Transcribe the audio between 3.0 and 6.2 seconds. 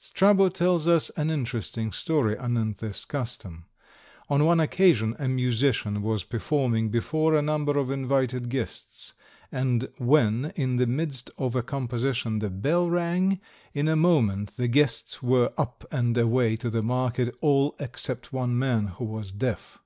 custom. On one occasion a musician